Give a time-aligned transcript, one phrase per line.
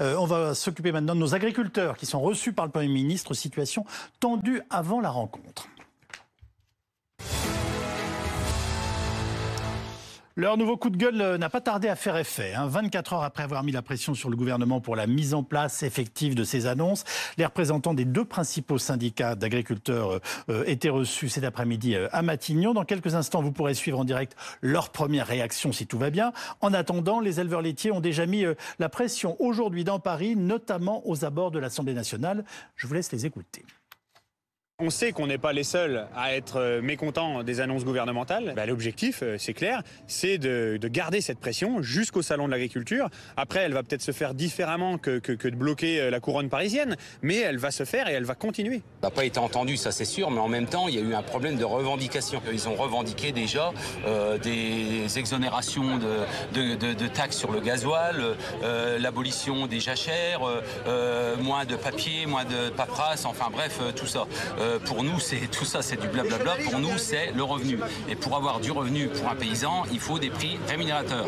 [0.00, 3.34] Euh, on va s'occuper maintenant de nos agriculteurs qui sont reçus par le Premier ministre.
[3.34, 3.84] Situation
[4.18, 5.68] tendue avant la rencontre.
[10.40, 12.54] Leur nouveau coup de gueule euh, n'a pas tardé à faire effet.
[12.56, 13.16] 24 hein.
[13.16, 16.34] heures après avoir mis la pression sur le gouvernement pour la mise en place effective
[16.34, 17.04] de ces annonces,
[17.36, 22.72] les représentants des deux principaux syndicats d'agriculteurs euh, euh, étaient reçus cet après-midi à Matignon.
[22.72, 26.32] Dans quelques instants, vous pourrez suivre en direct leur première réaction si tout va bien.
[26.62, 28.46] En attendant, les éleveurs laitiers ont déjà mis
[28.78, 32.46] la pression aujourd'hui dans Paris, notamment aux abords de l'Assemblée nationale.
[32.76, 33.62] Je vous laisse les écouter.
[34.82, 38.54] On sait qu'on n'est pas les seuls à être euh, mécontents des annonces gouvernementales.
[38.56, 43.10] Bah, l'objectif, euh, c'est clair, c'est de, garder cette pression jusqu'au salon de l'agriculture.
[43.36, 47.36] Après, elle va peut-être se faire différemment que, de bloquer euh, la couronne parisienne, mais
[47.36, 48.80] elle va se faire et elle va continuer.
[49.02, 51.02] Ça n'a pas été entendu, ça c'est sûr, mais en même temps, il y a
[51.02, 52.40] eu un problème de revendication.
[52.50, 53.72] Ils ont revendiqué déjà
[54.42, 58.16] des exonérations de, taxes sur le gasoil,
[58.98, 60.40] l'abolition des jachères,
[61.42, 64.26] moins de papier, moins de paperasse, enfin bref, tout ça.
[64.70, 66.56] Euh, pour nous, c'est tout ça, c'est du blablabla.
[66.64, 67.78] Pour nous, c'est le revenu.
[68.08, 71.26] Et pour avoir du revenu pour un paysan, il faut des prix rémunérateurs.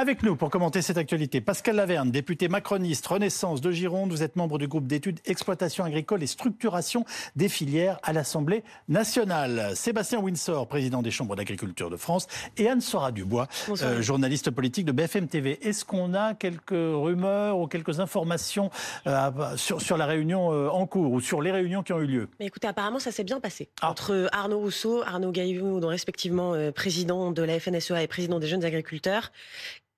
[0.00, 4.12] Avec nous pour commenter cette actualité, Pascal Laverne, député macroniste Renaissance de Gironde.
[4.12, 9.72] Vous êtes membre du groupe d'études exploitation agricole et structuration des filières à l'Assemblée nationale.
[9.74, 12.28] Sébastien Windsor, président des chambres d'agriculture de France.
[12.58, 13.48] Et Anne-Sora Dubois,
[13.82, 15.58] euh, journaliste politique de BFM TV.
[15.66, 18.70] Est-ce qu'on a quelques rumeurs ou quelques informations
[19.08, 22.28] euh, sur, la réunion euh, en cours ou sur les réunions qui ont eu lieu?
[22.38, 23.68] Mais Écoutez, apparemment, ça s'est bien passé.
[23.82, 23.90] Ah.
[23.90, 28.64] Entre Arnaud Rousseau, Arnaud Gaillou, dont respectivement président de la FNSEA et président des jeunes
[28.64, 29.32] agriculteurs,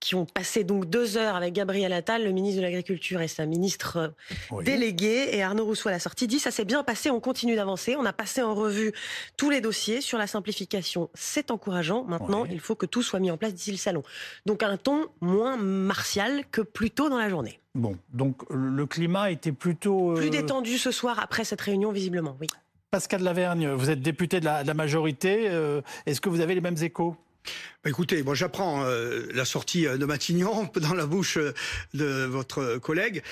[0.01, 3.47] qui ont passé donc deux heures avec Gabriel Attal, le ministre de l'Agriculture et sa
[3.47, 4.15] ministre
[4.65, 5.37] déléguée.
[5.37, 7.97] Et Arnaud Rousseau à la sortie dit ça s'est bien passé, on continue d'avancer.
[7.97, 8.93] On a passé en revue
[9.37, 11.11] tous les dossiers sur la simplification.
[11.15, 12.05] C'est encourageant.
[12.05, 14.03] Maintenant, il faut que tout soit mis en place d'ici le salon.
[14.47, 17.61] Donc un ton moins martial que plus tôt dans la journée.
[17.75, 20.13] Bon, donc le climat était plutôt...
[20.13, 22.49] Euh, Plus détendu ce soir après cette réunion, visiblement, oui.
[22.91, 25.49] Pascal Lavergne, vous êtes député de la, majorité.
[25.49, 27.15] Euh, est-ce que vous avez les mêmes échos?
[27.83, 31.55] Bah, écoutez, moi j'apprends euh, la sortie euh, de Matignon dans la bouche euh,
[31.95, 33.23] de votre collègue.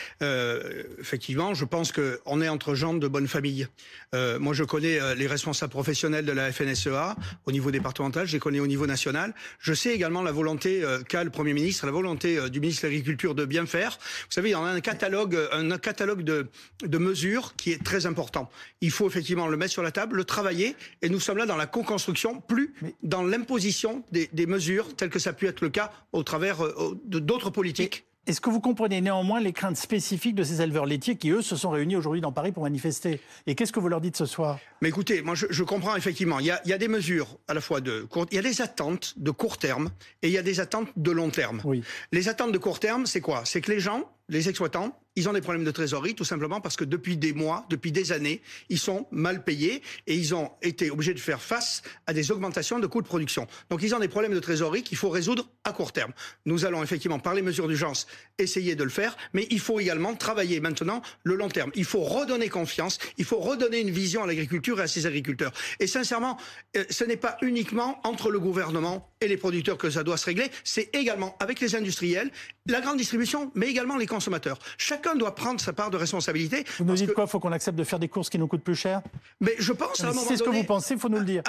[0.98, 3.68] effectivement, je pense qu'on est entre gens de bonne famille.
[4.14, 7.16] moi, je connais les responsables professionnels de la FNSEA
[7.46, 9.34] au niveau départemental, je les connais au niveau national.
[9.58, 13.34] Je sais également la volonté qu'a le Premier ministre, la volonté du ministre de l'Agriculture
[13.34, 13.98] de bien faire.
[14.00, 16.48] Vous savez, il y en a un catalogue, un catalogue de,
[16.82, 18.50] de mesures qui est très important.
[18.80, 21.56] Il faut effectivement le mettre sur la table, le travailler, et nous sommes là dans
[21.56, 25.68] la co-construction, plus dans l'imposition des des mesures telles que ça a pu être le
[25.68, 28.06] cas au travers euh, d'autres politiques.
[28.28, 31.56] Est-ce que vous comprenez néanmoins les craintes spécifiques de ces éleveurs laitiers qui, eux, se
[31.56, 33.20] sont réunis aujourd'hui dans Paris pour manifester?
[33.46, 34.58] Et qu'est-ce que vous leur dites ce soir?
[34.82, 36.38] Mais écoutez, moi je, comprends effectivement.
[36.38, 38.38] Il y, a, il y, a, des mesures à la fois de court, il y
[38.38, 39.90] a des attentes de court terme
[40.22, 41.62] et il y a des attentes de long terme.
[41.64, 41.82] Oui.
[42.12, 43.42] Les attentes de court terme, c'est quoi?
[43.46, 46.76] C'est que les gens, les exploitants, ils ont des problèmes de trésorerie tout simplement parce
[46.76, 50.92] que depuis des mois, depuis des années, ils sont mal payés et ils ont été
[50.92, 53.48] obligés de faire face à des augmentations de coûts de production.
[53.68, 56.12] Donc ils ont des problèmes de trésorerie qu'il faut résoudre à court terme.
[56.46, 58.06] Nous allons effectivement par les mesures d'urgence
[58.38, 61.72] essayer de le faire, mais il faut également travailler maintenant le long terme.
[61.74, 65.52] Il faut redonner confiance, il faut redonner une vision à l'agriculture et à ses agriculteurs.
[65.80, 66.38] Et sincèrement,
[66.76, 70.26] euh, ce n'est pas uniquement entre le gouvernement et les producteurs que ça doit se
[70.26, 72.30] régler, c'est également avec les industriels,
[72.68, 74.58] la grande distribution, mais également les consommateurs.
[74.76, 76.64] Chacun doit prendre sa part de responsabilité.
[76.78, 78.74] Vous nous dites quoi Faut qu'on accepte de faire des courses qui nous coûtent plus
[78.74, 79.02] cher?
[79.40, 81.24] Mais je pense à un moment C'est ce que vous pensez, il faut nous le
[81.24, 81.42] dire.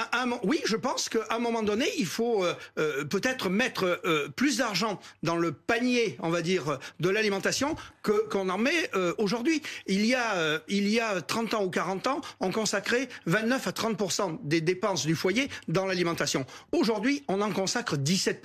[0.43, 4.57] oui, je pense qu'à un moment donné, il faut euh, euh, peut-être mettre euh, plus
[4.57, 9.61] d'argent dans le panier, on va dire, de l'alimentation que qu'on en met aujourd'hui.
[9.87, 13.71] Il y a il y a 30 ans ou 40 ans, on consacrait 29 à
[13.71, 13.97] 30
[14.43, 16.45] des dépenses du foyer dans l'alimentation.
[16.71, 18.41] Aujourd'hui, on en consacre 17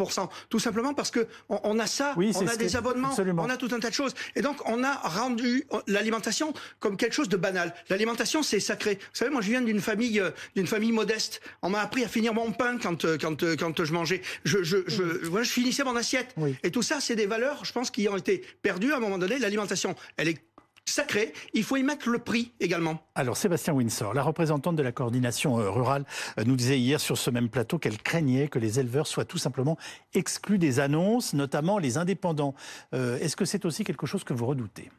[0.49, 3.81] tout simplement parce que on, a ça, on a des abonnements, on a tout un
[3.81, 7.75] tas de choses, et donc on a rendu l'alimentation comme quelque chose de banal.
[7.89, 8.95] L'alimentation, c'est sacré.
[8.95, 11.41] Vous savez, moi, je viens d'une famille, euh, d'une famille modeste.
[11.63, 14.23] On m'a appris à finir mon pain quand, euh, quand, euh, quand je mangeais.
[14.45, 16.35] Je, je, je, je finissais mon assiette.
[16.63, 19.19] Et tout ça, c'est des valeurs, je pense, qui ont été perdues à un moment
[19.19, 19.39] donné.
[19.39, 20.39] L'alimentation, elle est
[20.87, 21.33] sacrée.
[21.55, 22.99] il faut y mettre le prix également.
[23.15, 26.05] Alors Sébastien Windsor, la représentante de la coordination rurale,
[26.45, 29.77] nous disait hier sur ce même plateau qu'elle craignait que les éleveurs soient tout simplement
[30.15, 32.55] exclus des annonces, notamment les indépendants.
[32.93, 34.91] Est-ce que c'est aussi quelque chose que vous redoutez?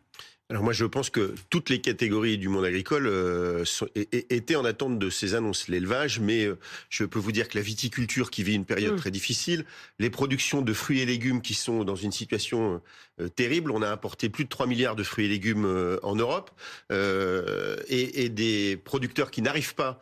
[0.51, 4.63] Alors moi je pense que toutes les catégories du monde agricole euh, sont, étaient en
[4.63, 5.67] attente de ces annonces.
[5.69, 6.59] L'élevage, mais euh,
[6.89, 8.97] je peux vous dire que la viticulture qui vit une période mmh.
[8.97, 9.65] très difficile,
[9.97, 12.79] les productions de fruits et légumes qui sont dans une situation
[13.19, 13.71] euh, terrible.
[13.71, 16.51] On a importé plus de 3 milliards de fruits et légumes en Europe
[16.91, 19.99] et, et, des producteurs qui n'arrivent pas,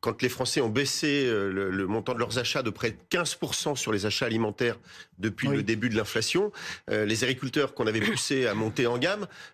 [0.00, 3.92] quand les Français ont baissé le, montant de leurs achats de près de 15% sur
[3.92, 4.78] les achats alimentaires
[5.18, 6.52] depuis le début de l'inflation,
[6.88, 9.07] les agriculteurs qu'on avait poussés à monter en gamme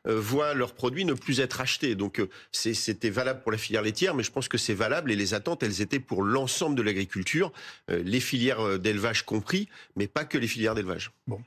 [0.07, 1.95] euh, voient leurs produits ne plus être achetés.
[1.95, 5.17] Donc euh, c'était valable pour la filière laitière, mais je pense que c'est valable et
[5.17, 7.53] les attentes, elles étaient pour l'ensemble de l'agriculture,
[7.91, 11.13] euh, les filières d'élevage compris, mais pas que les filières d'élevage.
[11.27, 11.41] Bon.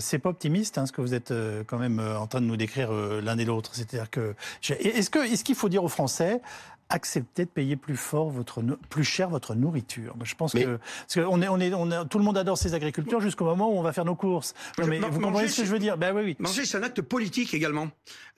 [0.00, 1.32] c'est pas optimiste hein, ce que vous êtes
[1.66, 3.74] quand même en train de nous décrire l'un et l'autre.
[3.74, 4.34] C'est-à-dire que
[4.68, 6.40] est-ce que est-ce qu'il faut dire aux Français
[6.92, 10.14] accepter de payer plus fort votre plus cher votre nourriture.
[10.22, 13.20] Je pense que parce on est on est on tout le monde adore ses agriculteurs
[13.20, 14.54] jusqu'au moment où on va faire nos courses.
[14.78, 15.96] mais vous comprenez ce que je veux dire?
[15.96, 16.36] Ben oui oui.
[16.38, 17.88] Manger c'est un acte politique également.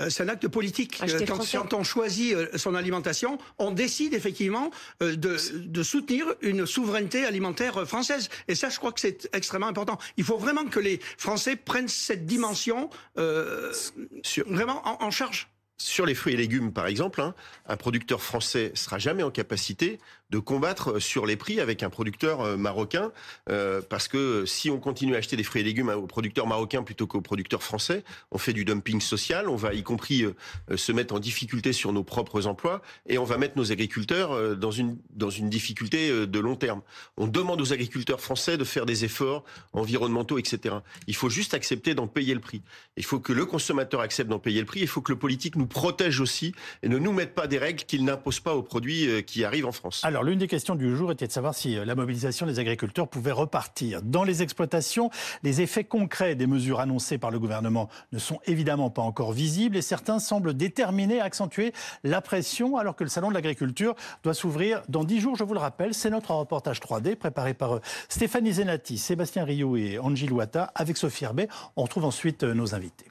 [0.00, 1.02] Euh, c'est un acte politique.
[1.02, 4.70] Euh, quand, on choisit euh, son alimentation, on décide effectivement
[5.00, 8.28] de, de soutenir une souveraineté alimentaire française.
[8.46, 9.98] Et ça, je crois que c'est extrêmement important.
[10.16, 15.48] Il faut vraiment que les Français prennent cette dimension vraiment en charge.
[15.76, 17.34] Sur les fruits et légumes, par exemple, hein,
[17.66, 19.98] un producteur français sera jamais en capacité
[20.30, 23.12] de combattre sur les prix avec un producteur euh, marocain,
[23.50, 26.82] euh, parce que si on continue à acheter des fruits et légumes aux producteurs marocains
[26.82, 30.92] plutôt qu'aux producteurs français, on fait du dumping social, on va y compris euh, se
[30.92, 34.96] mettre en difficulté sur nos propres emplois, et on va mettre nos agriculteurs dans une
[35.10, 36.82] dans une difficulté de long terme.
[37.16, 40.76] On demande aux agriculteurs français de faire des efforts environnementaux, etc.
[41.06, 42.62] Il faut juste accepter d'en payer le prix.
[42.96, 44.80] Il faut que le consommateur accepte d'en payer le prix.
[44.80, 47.82] Il faut que le politique nous protège aussi et ne nous mette pas des règles
[47.84, 50.02] qu'il n'impose pas aux produits qui arrivent en France.
[50.22, 53.32] L'une des questions du jour était de savoir si euh, la mobilisation des agriculteurs pouvait
[53.32, 54.02] repartir.
[54.02, 55.10] Dans les exploitations,
[55.42, 59.76] les effets concrets des mesures annoncées par le gouvernement ne sont évidemment pas encore visibles
[59.76, 61.72] et certains semblent déterminés à accentuer
[62.02, 65.54] la pression alors que le salon de l'agriculture doit s'ouvrir dans dix jours, je vous
[65.54, 65.94] le rappelle.
[65.94, 70.96] C'est notre reportage 3D préparé par euh, Stéphanie Zenati, Sébastien Rio et Angie Louata avec
[70.96, 71.48] Sophie Herbet.
[71.76, 73.06] On retrouve ensuite euh, nos invités.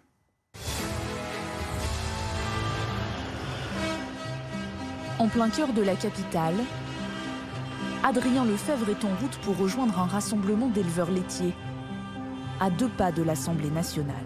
[5.20, 6.56] En plein cœur de la capitale,
[8.06, 11.54] Adrien Lefebvre est en route pour rejoindre un rassemblement d'éleveurs laitiers,
[12.60, 14.26] à deux pas de l'Assemblée nationale.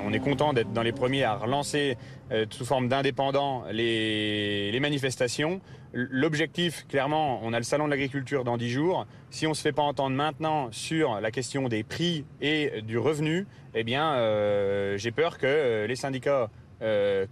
[0.00, 1.96] On est content d'être dans les premiers à relancer
[2.30, 5.60] euh, sous forme d'indépendants les, manifestations.
[5.92, 9.04] L'objectif, clairement, on a le salon de l'agriculture dans dix jours.
[9.30, 12.98] Si on ne se fait pas entendre maintenant sur la question des prix et du
[12.98, 16.50] revenu, eh bien, euh, j'ai peur que euh, les syndicats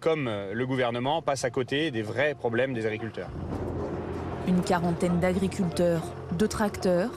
[0.00, 3.30] comme le gouvernement, passe à côté des vrais problèmes des agriculteurs.
[4.48, 6.00] Une quarantaine d'agriculteurs,
[6.38, 7.10] de tracteurs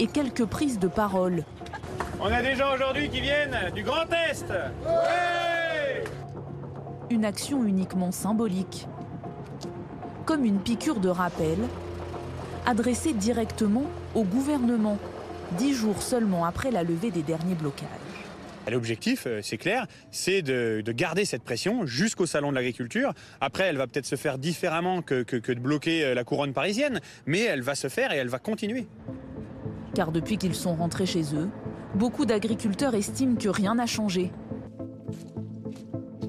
[0.00, 1.44] et quelques prises de parole.
[2.20, 4.52] On a des gens aujourd'hui qui viennent du Grand Est
[7.10, 8.88] Une action uniquement symbolique.
[10.24, 11.58] Comme une piqûre de rappel,
[12.66, 13.84] adressée directement
[14.16, 14.98] au gouvernement,
[15.58, 18.05] dix jours seulement après la levée des derniers blocages.
[18.70, 23.12] L'objectif, euh, c'est clair, c'est de, garder cette pression jusqu'au salon de l'agriculture.
[23.40, 27.00] Après, elle va peut-être se faire différemment que, que, de bloquer euh, la couronne parisienne,
[27.26, 28.86] mais elle va se faire et elle va continuer.
[29.94, 31.48] Car depuis qu'ils sont rentrés chez eux,
[31.94, 34.32] beaucoup d'agriculteurs estiment que rien n'a changé.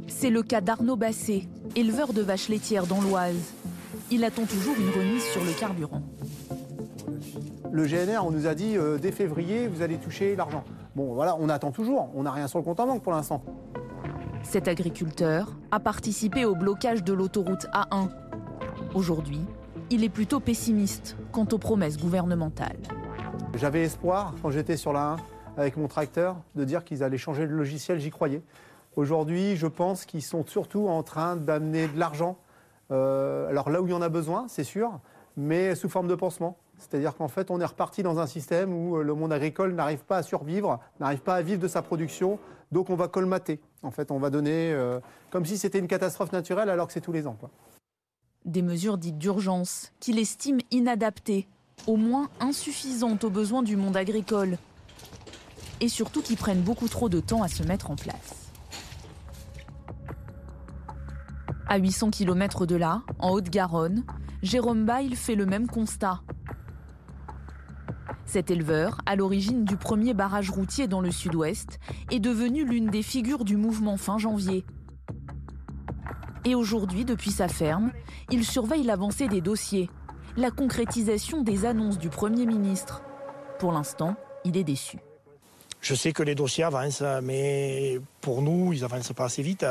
[0.08, 1.44] C'est le cas d'Arnaud Basset,
[1.76, 3.54] éleveur de vaches laitières dans l'Oise.
[4.12, 6.04] Il attend toujours une remise sur le carburant.
[7.72, 10.64] Le GNR, on nous a dit euh, dès février, vous allez toucher l'argent.
[10.98, 12.10] Bon, voilà, on attend toujours.
[12.16, 13.44] On n'a rien sur le compte en banque pour l'instant.
[14.42, 18.10] Cet agriculteur a participé au blocage de l'autoroute A1.
[18.96, 19.42] Aujourd'hui,
[19.92, 22.80] il est plutôt pessimiste quant aux promesses gouvernementales.
[23.54, 25.16] J'avais espoir, quand j'étais sur la 1
[25.58, 28.42] avec mon tracteur, de dire qu'ils allaient changer le logiciel, j'y croyais.
[28.96, 32.40] Aujourd'hui, je pense qu'ils sont surtout en train d'amener de l'argent.
[32.90, 35.00] Euh, alors là où il y en a besoin, c'est sûr,
[35.36, 36.58] mais sous forme de pansement.
[36.78, 40.04] C'est-à-dire qu'en fait, on est reparti dans un système où euh, le monde agricole n'arrive
[40.04, 42.40] pas à survivre, n'arrive pas à vivre de sa production,
[42.72, 43.60] donc on va colmater.
[43.84, 45.00] En fait, on va donner euh,
[45.32, 47.38] comme si c'était une catastrophe naturelle alors que c'est tous les ans.
[48.46, 51.48] Des mesures dites d'urgence qu'il estime inadaptées,
[51.88, 54.58] au moins insuffisantes aux besoins du monde agricole,
[55.82, 58.52] et surtout qui prennent beaucoup trop de temps à se mettre en place.
[61.68, 64.06] À 800 km de là, en Haute-Garonne,
[64.42, 66.22] Jérôme Bail fait le même constat.
[68.28, 71.80] Cet éleveur, à l'origine du premier barrage routier dans le sud-ouest,
[72.12, 74.66] est devenu l'une des figures du mouvement fin janvier.
[76.44, 77.92] Et aujourd'hui, depuis sa ferme,
[78.30, 79.90] il surveille l'avancée des dossiers,
[80.36, 83.02] la concrétisation des annonces du Premier ministre.
[83.60, 84.98] Pour l'instant, il est déçu.
[85.80, 89.66] Je sais que les dossiers avancent, mais pour nous, ils avancent pas assez vite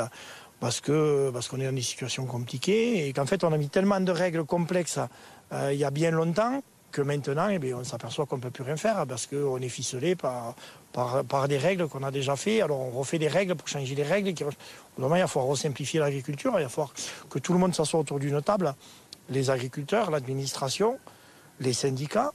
[0.61, 4.01] parce parce qu'on est dans des situations compliquées et qu'en fait on a mis tellement
[4.01, 4.99] de règles complexes
[5.53, 6.63] euh, il y a bien longtemps
[6.97, 10.17] que maintenant eh on s'aperçoit qu'on ne peut plus rien faire parce qu'on est ficelé
[10.17, 10.55] par,
[11.47, 12.63] des règles qu'on a déjà fait.
[12.63, 14.33] Alors on refait des règles pour changer les règles.
[14.97, 16.95] Normalement, il va falloir resimplifier l'agriculture, il va falloir
[17.29, 18.75] que tout le monde s'assoie autour d'une table,
[19.29, 20.99] les agriculteurs, l'administration,
[21.61, 22.33] les syndicats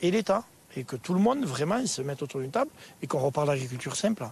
[0.00, 0.42] et l'État.
[0.76, 2.70] Et que tout le monde vraiment se mette autour d'une table
[3.02, 4.24] et qu'on reparte l'agriculture simple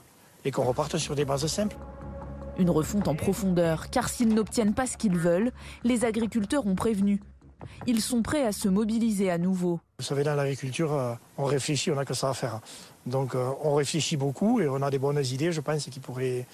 [0.44, 1.76] et qu'on reparte sur des bases simples.
[2.58, 5.50] Une refonte en profondeur, car s'ils n'obtiennent pas ce qu'ils veulent,
[5.82, 7.20] les agriculteurs ont prévenu.
[7.86, 9.80] Ils sont prêts à se mobiliser à nouveau.
[9.98, 12.60] Vous savez, dans l'agriculture, euh, on réfléchit, on n'a que ça à faire.
[13.06, 16.46] Donc euh, on réfléchit beaucoup et on a des bonnes idées, je pense, qui pourraient,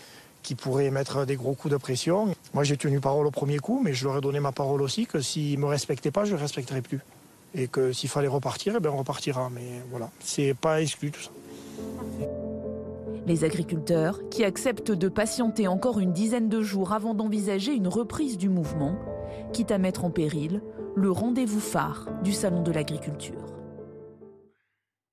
[0.43, 2.35] qui pourraient mettre des gros coups de pression.
[2.55, 5.07] Moi, j'ai tenu parole au premier coup, mais je leur ai donné ma parole aussi
[5.07, 7.01] que s'ils ne me respectaient pas, je ne respecterai plus.
[7.55, 9.51] Et que s'il fallait repartir, eh bien, on repartira.
[9.53, 11.31] Mais voilà, c'est pas exclu tout ça.
[13.27, 18.37] Les agriculteurs, qui acceptent de patienter encore une dizaine de jours avant d'envisager une reprise
[18.37, 18.97] du mouvement,
[19.53, 20.61] quitte à mettre en péril
[20.95, 23.62] le rendez-vous phare du Salon de l'agriculture.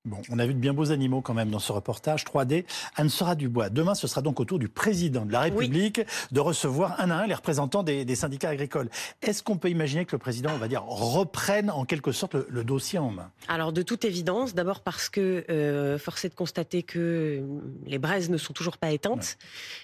[0.06, 2.64] Bon, on a vu de bien beaux animaux quand même dans ce reportage 3D.
[2.96, 6.00] Anne Sera Dubois, demain ce sera donc au tour du président de la République
[6.32, 8.90] de recevoir un à un les représentants des, syndicats agricoles.
[9.22, 12.64] Est-ce qu'on peut imaginer que le président, on va dire, reprenne en quelque sorte le,
[12.64, 13.30] dossier en main?
[13.50, 17.44] Alors de toute évidence, d'abord parce que euh, force est de constater que
[17.86, 19.38] les braises ne sont toujours pas éteintes.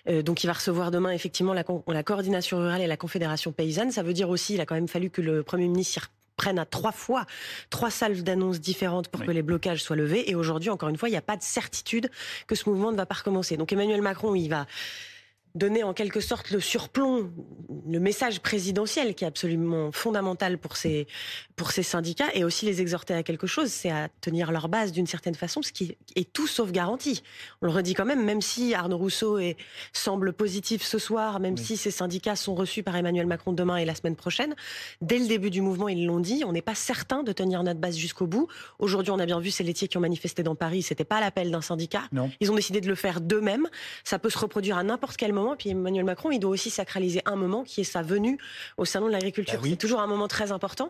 [0.07, 3.91] Euh, donc il va recevoir demain effectivement la, la coordination rurale et la confédération paysanne.
[3.91, 6.65] Ça veut dire aussi, il a quand même fallu que le Premier ministre prennent à
[6.65, 7.25] trois fois
[7.69, 10.29] trois salves d'annonces différentes pour que les blocages soient levés.
[10.29, 12.09] Et aujourd'hui, encore une fois, il n'y a pas de certitude
[12.47, 13.57] que ce mouvement ne va pas recommencer.
[13.57, 14.65] Donc Emmanuel Macron, il va
[15.55, 17.31] donner en quelque sorte le surplomb,
[17.87, 21.07] le message présidentiel qui est absolument fondamental pour ces,
[21.55, 24.91] pour ces syndicats et aussi les exhorter à quelque chose, c'est à tenir leur base
[24.91, 27.23] d'une certaine façon, ce qui est tout sauf garanti.
[27.61, 29.55] On le redit quand même, même si Arnaud Rousseau est,
[29.93, 33.85] semble positif ce soir, même si ces syndicats sont reçus par Emmanuel Macron demain et
[33.85, 34.55] la semaine prochaine,
[35.01, 37.79] dès le début du mouvement, ils l'ont dit, on n'est pas certain de tenir notre
[37.79, 38.47] base jusqu'au bout.
[38.79, 41.49] Aujourd'hui, on a bien vu ces laitiers qui ont manifesté dans Paris, c'était pas l'appel
[41.49, 42.03] d'un syndicat.
[42.11, 42.29] Non.
[42.41, 43.69] Ils ont décidé de le faire d'eux-mêmes.
[44.03, 47.21] Ça peut se reproduire à n'importe quel moment puis Emmanuel Macron, il doit aussi sacraliser
[47.25, 48.39] un moment qui est sa venue
[48.77, 49.61] au salon de l'agriculture.
[49.61, 50.89] Bah c'est toujours un moment très important.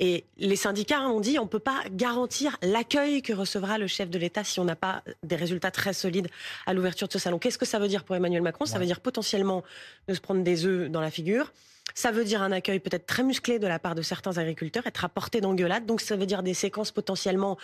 [0.00, 4.10] Et les syndicats ont dit, on ne peut pas garantir l'accueil que recevra le chef
[4.10, 6.28] de l'État si on n'a pas des résultats très solides
[6.66, 7.38] à l'ouverture de ce salon.
[7.38, 8.66] Qu'est-ce que ça veut dire pour Emmanuel Macron?
[8.66, 9.62] Ça veut dire potentiellement
[10.08, 11.52] de se prendre des œufs dans la figure.
[11.94, 15.04] Ça veut dire un accueil peut-être très musclé de la part de certains agriculteurs, être
[15.04, 15.86] à portée d'engueulade.
[15.86, 17.58] Donc ça veut dire des séquences potentiellement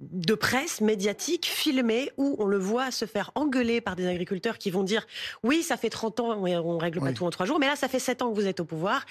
[0.00, 4.70] de presse médiatique filmées où on le voit se faire engueuler par des agriculteurs qui
[4.70, 5.06] vont dire
[5.42, 7.88] oui, ça fait 30 ans, on règle pas tout en trois jours, mais là ça
[7.88, 9.04] fait 7 ans que vous êtes au pouvoir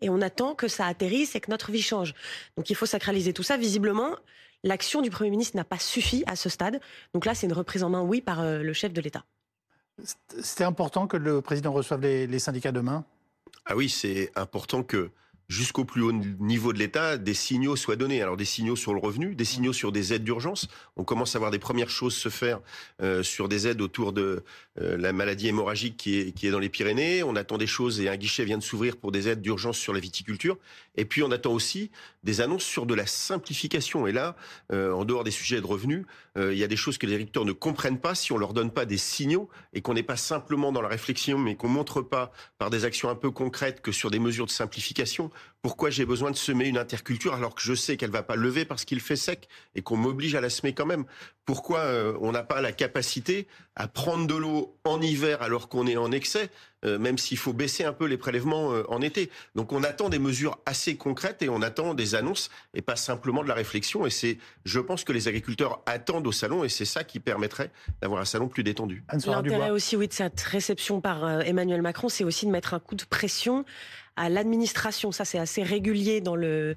[0.00, 2.14] et on attend que ça atterrisse et que notre vie change.
[2.56, 3.56] Donc il faut sacraliser tout ça.
[3.56, 4.16] Visiblement,
[4.62, 6.80] l'action du Premier ministre n'a pas suffi à ce stade.
[7.14, 9.24] Donc là, c'est une reprise en main, oui, par euh, le chef de l'État.
[10.40, 13.04] C'était important que le président reçoive les syndicats demain?
[13.66, 15.10] Ah oui, c'est important que
[15.48, 18.20] jusqu'au plus haut niveau de l'État, des signaux soient donnés.
[18.22, 20.68] Alors des signaux sur le revenu, des signaux sur des aides d'urgence.
[20.96, 22.60] On commence à voir des premières choses se faire
[23.02, 24.44] euh, sur des aides autour de
[24.80, 27.22] euh, la maladie hémorragique qui est, qui est dans les Pyrénées.
[27.22, 29.92] On attend des choses et un guichet vient de s'ouvrir pour des aides d'urgence sur
[29.92, 30.58] la viticulture.
[30.98, 31.90] Et puis on attend aussi
[32.24, 34.06] des annonces sur de la simplification.
[34.06, 34.36] Et là,
[34.72, 36.04] euh, en dehors des sujets de revenus,
[36.40, 38.70] il y a des choses que les agriculteurs ne comprennent pas si on leur donne
[38.70, 42.30] pas des signaux et qu'on n'est pas simplement dans la réflexion, mais qu'on montre pas
[42.58, 45.32] par des actions un peu concrètes que sur des mesures de simplification.
[45.60, 48.64] Pourquoi j'ai besoin de semer une interculture alors que je sais qu'elle va pas lever
[48.64, 51.04] parce qu'il fait sec et qu'on m'oblige à la semer quand même?
[51.44, 55.88] Pourquoi euh, on n'a pas la capacité à prendre de l'eau en hiver alors qu'on
[55.88, 56.50] est en excès,
[56.84, 59.30] euh, même s'il faut baisser un peu les prélèvements euh, en été?
[59.56, 63.42] Donc on attend des mesures assez concrètes et on attend des annonces et pas simplement
[63.42, 64.06] de la réflexion.
[64.06, 67.72] Et c'est, je pense que les agriculteurs attendent au salon et c'est ça qui permettrait
[68.00, 69.02] d'avoir un salon plus détendu.
[69.26, 72.94] L'intérêt aussi, oui, de cette réception par Emmanuel Macron, c'est aussi de mettre un coup
[72.94, 73.64] de pression
[74.18, 75.12] à l'administration.
[75.12, 76.76] Ça, c'est assez régulier dans le,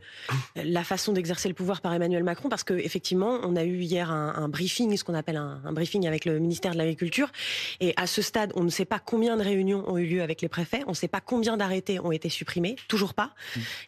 [0.56, 4.12] la façon d'exercer le pouvoir par Emmanuel Macron, parce que effectivement, on a eu hier
[4.12, 7.32] un, briefing, ce qu'on appelle un, briefing avec le ministère de l'Agriculture,
[7.80, 10.42] et à ce stade, on ne sait pas combien de réunions ont eu lieu avec
[10.42, 13.32] les préfets, on ne sait pas combien d'arrêtés ont été supprimés, toujours pas.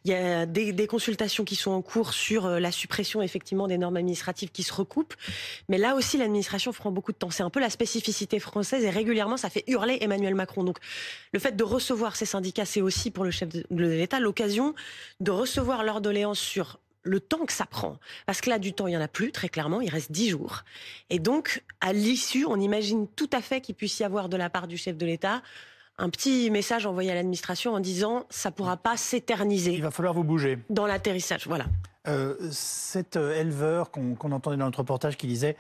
[0.06, 3.68] Il y a des, des, consultations qui sont en cours sur euh, la suppression effectivement
[3.68, 5.14] des normes administratives qui se recoupent,
[5.70, 7.30] mais là aussi, l'administration prend beaucoup de temps.
[7.30, 10.64] C'est un peu la spécificité française, et régulièrement, ça fait hurler Emmanuel Macron.
[10.64, 10.78] Donc,
[11.34, 14.74] le fait de recevoir ces syndicats, c'est aussi pour le chef de l'État l'occasion
[15.20, 17.98] de recevoir leur doléance sur le temps que ça prend.
[18.26, 20.30] Parce que là, du temps, il n'y en a plus, très clairement, il reste dix
[20.30, 20.64] jours.
[21.10, 24.50] Et donc, à l'issue, on imagine tout à fait qu'il puisse y avoir de la
[24.50, 25.42] part du chef de l'État
[26.00, 29.74] un petit message envoyé à l'administration en disant ça ne pourra pas s'éterniser.
[29.74, 30.58] Il va falloir vous bouger.
[30.70, 31.66] Dans l'atterrissage, voilà.
[32.08, 35.56] Euh, cet euh, éleveur qu'on entendait dans notre reportage qui disait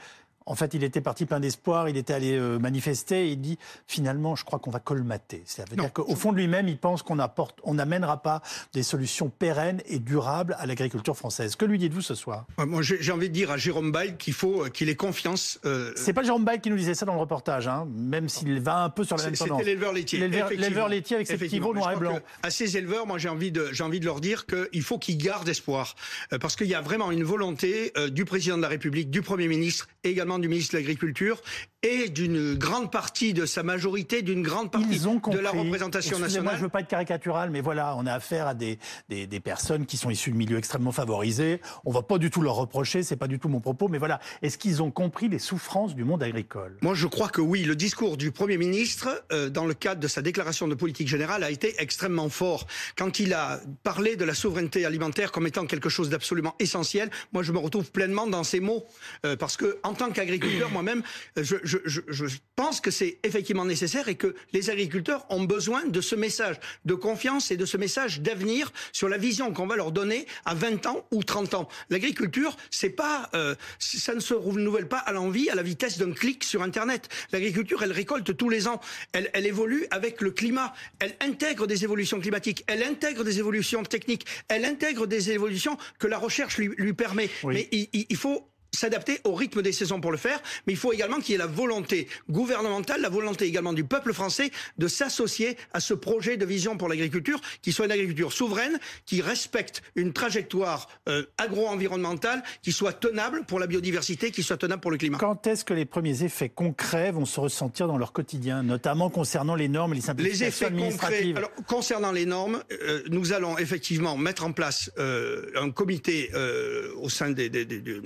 [0.46, 3.58] En fait, il était parti plein d'espoir, il était allé euh, manifester et il dit
[3.88, 5.44] finalement, je crois qu'on va colmater.
[5.46, 7.18] C'est-à-dire qu'au fond de lui-même, il pense qu'on
[7.64, 8.42] on n'amènera pas
[8.74, 11.56] des solutions pérennes et durables à l'agriculture française.
[11.56, 12.46] Que lui dites-vous ce soir?
[12.58, 15.60] Moi, j'ai envie de dire à Jérôme Bail qu'il faut euh, qu'il ait confiance.
[15.66, 15.94] Euh...
[15.96, 18.84] C'est pas Jérôme Bail qui nous disait ça dans le reportage, hein, même s'il va
[18.84, 19.60] un peu sur la même tendance.
[19.60, 20.20] C'était l'éleveur laitier.
[20.20, 22.22] L'éleveur laitier avec ses petits veaux noirs et blancs.
[22.42, 25.18] À ces éleveurs, moi, j'ai envie de, j'ai envie de leur dire qu'il faut qu'ils
[25.18, 25.96] gardent espoir,
[26.32, 29.48] euh, parce qu'il y a vraiment une volonté du président de la République, du Premier
[29.48, 31.42] ministre et également du ministre de l'Agriculture
[31.84, 36.44] et d'une grande partie de sa majorité, d'une grande partie de la représentation nationale.
[36.46, 39.40] Moi, je veux pas être caricatural, mais voilà, on a affaire à des, des, des,
[39.42, 41.60] personnes qui sont issues de milieux extrêmement favorisés.
[41.84, 44.22] On va pas du tout leur reprocher, c'est pas du tout mon propos, mais voilà.
[44.42, 46.78] Est-ce qu'ils ont compris les souffrances du monde agricole?
[46.82, 47.66] Moi, je crois que oui.
[47.66, 51.44] Le discours du Premier ministre, euh, dans le cadre de sa déclaration de politique générale,
[51.44, 52.66] a été extrêmement fort.
[52.96, 57.44] Quand il a parlé de la souveraineté alimentaire comme étant quelque chose d'absolument essentiel, moi,
[57.44, 58.86] je me retrouve pleinement dans ces mots.
[59.26, 60.23] Euh, parce que, en tant qu'agriculteur,
[60.72, 61.04] moi-même,
[61.38, 62.26] je, je, je,
[62.56, 66.94] pense que c'est effectivement nécessaire et que les agriculteurs ont besoin de ce message de
[66.94, 70.86] confiance et de ce message d'avenir sur la vision qu'on va leur donner à 20
[70.86, 71.68] ans ou 30 ans.
[71.90, 76.12] L'agriculture, c'est pas, euh, ça ne se renouvelle pas à l'envie, à la vitesse d'un
[76.12, 77.10] clic sur Internet.
[77.32, 78.80] L'agriculture, elle récolte tous les ans.
[79.14, 80.74] Elle, elle évolue avec le climat.
[81.00, 82.64] Elle intègre des évolutions climatiques.
[82.68, 84.26] Elle intègre des évolutions techniques.
[84.48, 87.30] Elle intègre des évolutions que la recherche lui, lui permet.
[87.44, 90.92] Mais il, il faut s'adapter au rythme des saisons pour le faire, mais il faut
[90.94, 95.58] également qu'il y ait la volonté gouvernementale, la volonté également du peuple français de s'associer
[95.74, 100.14] à ce projet de vision pour l'agriculture, qui soit une agriculture souveraine, qui respecte une
[100.14, 105.18] trajectoire euh, agro-environnementale, qui soit tenable pour la biodiversité, qui soit tenable pour le climat.
[105.18, 109.56] Quand est-ce que les premiers effets concrets vont se ressentir dans leur quotidien, notamment concernant
[109.56, 111.36] les normes et les simplifications les effets administratives?
[111.36, 116.30] concrets, alors, Concernant les normes, euh, nous allons effectivement mettre en place euh, un comité
[116.34, 118.00] euh, au sein des, des, des, des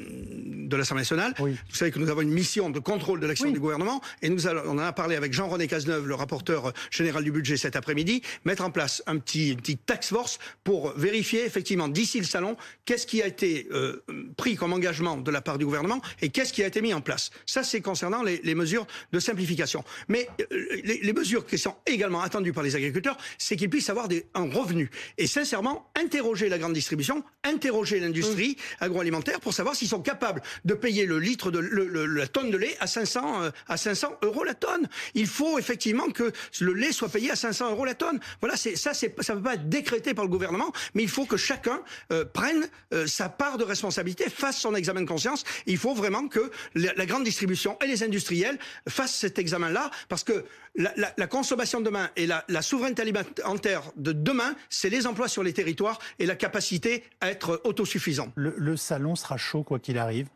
[0.58, 1.34] de l'Assemblée nationale.
[1.40, 4.48] Vous savez que nous avons une mission de contrôle de l'action du gouvernement et nous
[4.48, 8.22] allons, on en a parlé avec Jean-René Cazeneuve, le rapporteur général du budget cet après-midi,
[8.46, 12.58] mettre en place un petit, une petite tax force pour vérifier effectivement d'ici le salon
[12.86, 14.04] qu'est-ce qui a été euh,
[14.38, 17.02] pris comme engagement de la part du gouvernement et qu'est-ce qui a été mis en
[17.02, 17.32] place.
[17.46, 19.84] Ça, c'est concernant les, les, mesures de simplification.
[20.08, 20.46] Mais euh,
[20.84, 24.26] les, les, mesures qui sont également attendues par les agriculteurs, c'est qu'ils puissent avoir des,
[24.34, 24.90] un revenu.
[25.18, 30.74] Et sincèrement, interroger la grande distribution, interroger l'industrie agroalimentaire pour savoir s'ils sont capables de
[30.74, 34.54] payer le litre de la tonne de lait à 500 euh, à 500 euros la
[34.54, 34.88] tonne.
[35.14, 38.20] Il faut effectivement que le lait soit payé à 500 euros la tonne.
[38.42, 41.82] Voilà, ça, ça peut pas être décrété par le gouvernement, mais il faut que chacun
[42.12, 45.44] euh, prenne euh, sa part de responsabilité, fasse son examen de conscience.
[45.66, 48.58] Il faut vraiment que la, grande distribution et les industriels
[48.88, 54.56] fassent cet examen-là, parce que la, consommation de demain et la, souveraineté alimentaire de demain,
[54.70, 58.32] c'est les emplois sur les territoires et la capacité à être autosuffisant.
[58.36, 60.28] Le salon sera chaud quoi qu'il arrive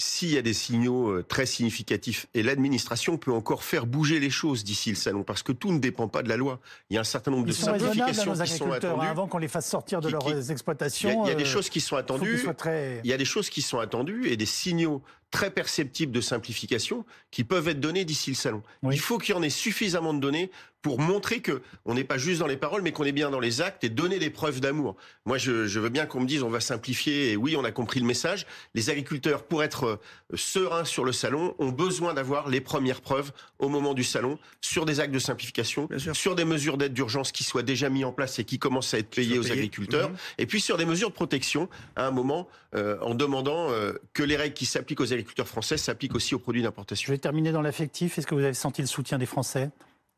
[0.00, 4.30] s'il y a des signaux euh, très significatifs, et l'administration peut encore faire bouger les
[4.30, 6.58] choses d'ici le salon, parce que tout ne dépend pas de la loi.
[6.88, 9.06] Il y a un certain nombre Ils de simplifications qui sont attendues.
[9.06, 11.10] Avant qu'on les fasse sortir de qui, leurs exploitations.
[11.10, 12.46] Il y, a, il y a des choses qui sont attendues.
[12.56, 13.00] Très...
[13.04, 17.04] Il y a des choses qui sont attendues et des signaux très perceptibles de simplification
[17.30, 18.62] qui peuvent être donnés d'ici le salon.
[18.82, 18.94] Oui.
[18.94, 20.50] Il faut qu'il y en ait suffisamment de données
[20.82, 23.40] pour montrer que on n'est pas juste dans les paroles, mais qu'on est bien dans
[23.40, 24.96] les actes et donner des preuves d'amour.
[25.26, 27.72] Moi, je, je, veux bien qu'on me dise on va simplifier et oui, on a
[27.72, 28.46] compris le message.
[28.74, 30.00] Les agriculteurs, pour être euh,
[30.34, 34.86] sereins sur le salon, ont besoin d'avoir les premières preuves au moment du salon sur
[34.86, 38.38] des actes de simplification, sur des mesures d'aide d'urgence qui soient déjà mis en place
[38.38, 39.52] et qui commencent à être payées aux payé.
[39.52, 40.16] agriculteurs, mmh.
[40.38, 44.22] et puis sur des mesures de protection à un moment euh, en demandant euh, que
[44.22, 47.06] les règles qui s'appliquent aux agriculteurs français s'appliquent aussi aux produits d'importation.
[47.06, 48.18] Je vais terminer dans l'affectif.
[48.18, 49.70] Est-ce que vous avez senti le soutien des Français?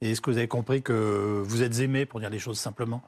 [0.03, 3.03] Et est-ce que vous avez compris que vous êtes aimé, pour dire les choses simplement?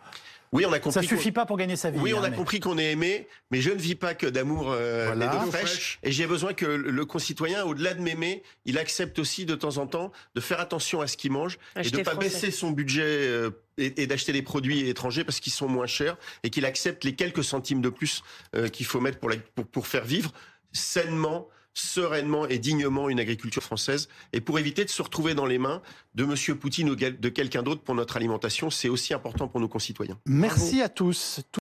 [0.52, 1.02] Oui, on a compris.
[1.02, 1.98] Ça suffit pas pour gagner sa vie.
[1.98, 2.36] Oui, on hein, a mais...
[2.36, 5.26] compris qu'on est aimé, mais je ne vis pas que d'amour euh, voilà.
[5.26, 5.98] et d'eau fraîche.
[6.04, 9.88] Et j'ai besoin que le concitoyen, au-delà de m'aimer, il accepte aussi de temps en
[9.88, 12.28] temps de faire attention à ce qu'il mange Acheter et de ne pas français.
[12.28, 16.16] baisser son budget euh, et, et d'acheter des produits étrangers parce qu'ils sont moins chers
[16.44, 18.22] et qu'il accepte les quelques centimes de plus
[18.54, 20.32] euh, qu'il faut mettre pour, la, pour, pour faire vivre
[20.72, 25.58] sainement sereinement et dignement une agriculture française et pour éviter de se retrouver dans les
[25.58, 25.82] mains
[26.14, 29.68] de Monsieur Poutine ou de quelqu'un d'autre pour notre alimentation, c'est aussi important pour nos
[29.68, 30.18] concitoyens.
[30.26, 30.84] Merci Bravo.
[30.84, 31.40] à tous.